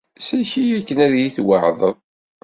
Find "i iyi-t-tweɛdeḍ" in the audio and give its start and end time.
1.05-1.97